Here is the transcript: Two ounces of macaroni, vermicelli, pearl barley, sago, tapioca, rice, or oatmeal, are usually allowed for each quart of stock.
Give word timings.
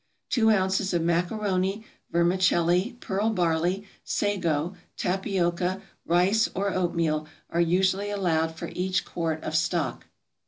Two 0.31 0.49
ounces 0.49 0.95
of 0.95 1.03
macaroni, 1.03 1.85
vermicelli, 2.11 2.97
pearl 3.01 3.29
barley, 3.29 3.85
sago, 4.03 4.75
tapioca, 4.97 5.79
rice, 6.07 6.49
or 6.55 6.73
oatmeal, 6.73 7.27
are 7.51 7.61
usually 7.61 8.09
allowed 8.09 8.55
for 8.55 8.71
each 8.73 9.05
quart 9.05 9.43
of 9.43 9.53
stock. 9.55 10.07